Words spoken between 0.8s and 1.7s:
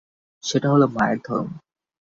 মায়ের ধর্ম।